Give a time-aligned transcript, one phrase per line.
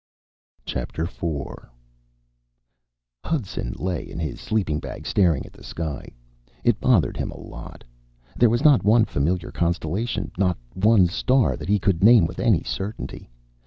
[0.65, 0.87] IV
[3.23, 6.09] Hudson lay in his sleeping bag, staring at the sky.
[6.63, 7.83] It bothered him a lot.
[8.35, 12.63] There was not one familiar constellation, not one star that he could name with any
[12.63, 13.29] certainty.